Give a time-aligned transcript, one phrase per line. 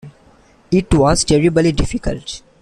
[0.71, 2.41] It was terribly difficult.